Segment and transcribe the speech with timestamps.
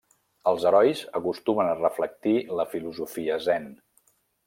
[0.51, 3.73] Els herois acostumen a reflectir la filosofia zen.